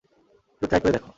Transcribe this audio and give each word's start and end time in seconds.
একটু 0.53 0.65
ট্রাই 0.69 0.81
করে 0.81 0.93
দেখো। 0.95 1.09